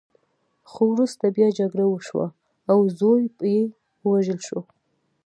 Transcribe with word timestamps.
خو 0.69 0.81
وروسته 0.93 1.25
بیا 1.35 1.47
جګړه 1.59 1.85
وشوه 1.87 2.27
او 2.71 2.79
زوی 2.99 3.23
یې 3.53 3.61
ووژل 4.05 4.39
شو. 4.47 4.59